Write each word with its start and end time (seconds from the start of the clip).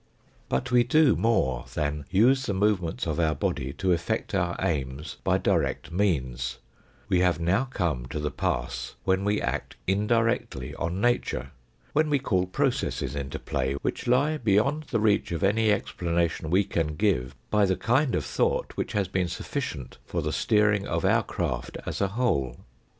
But 0.49 0.71
we 0.71 0.83
do 0.83 1.15
more 1.15 1.65
than 1.75 2.05
use 2.09 2.47
the 2.47 2.55
movements 2.55 3.05
of 3.05 3.19
our 3.19 3.35
body 3.35 3.71
to 3.73 3.91
effect 3.91 4.33
our 4.33 4.55
aims 4.59 5.17
by 5.23 5.37
direct 5.37 5.91
means; 5.91 6.57
we 7.07 7.19
have 7.19 7.39
now 7.39 7.65
come 7.65 8.07
to 8.07 8.17
the 8.19 8.31
pass 8.31 8.95
when 9.03 9.23
we 9.23 9.39
act 9.39 9.75
indirectly 9.85 10.73
on 10.73 11.01
nature, 11.01 11.51
when 11.93 12.09
we 12.09 12.17
call 12.17 12.47
processes 12.47 13.15
into 13.15 13.37
play 13.37 13.73
which 13.83 14.07
lie 14.07 14.37
beyond 14.39 14.85
the 14.89 14.99
reach 14.99 15.31
of 15.31 15.43
any 15.43 15.71
explanation 15.71 16.49
we 16.49 16.63
can 16.63 16.95
give 16.95 17.35
by 17.51 17.65
the 17.67 17.77
kind 17.77 18.15
of 18.15 18.25
thought 18.25 18.71
which 18.75 18.93
has 18.93 19.07
been 19.07 19.27
sufficient 19.27 19.99
for 20.07 20.23
the 20.23 20.33
steering 20.33 20.87
of 20.87 21.05
our 21.05 21.21
craft 21.21 21.77
as 21.85 22.01
a 22.01 22.07
whole. 22.07 22.57